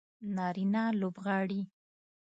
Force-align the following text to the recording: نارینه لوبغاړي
نارینه 0.35 0.83
لوبغاړي 0.99 1.61